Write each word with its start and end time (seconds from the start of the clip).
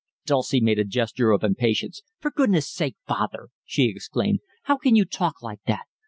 Dulcie 0.25 0.61
made 0.61 0.79
a 0.79 0.83
gesture 0.83 1.29
of 1.29 1.43
impatience. 1.43 2.01
"For 2.17 2.31
goodness' 2.31 2.67
sake, 2.67 2.95
father," 3.05 3.49
she 3.65 3.83
exclaimed, 3.87 4.39
"how 4.63 4.77
can 4.77 4.95
you 4.95 5.05
talk 5.05 5.43
like 5.43 5.61
that? 5.67 5.85